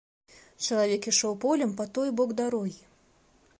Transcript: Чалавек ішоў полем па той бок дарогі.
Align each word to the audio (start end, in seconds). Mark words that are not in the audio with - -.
Чалавек 0.67 1.03
ішоў 1.11 1.37
полем 1.45 1.71
па 1.81 1.87
той 1.97 2.09
бок 2.21 2.29
дарогі. 2.43 2.77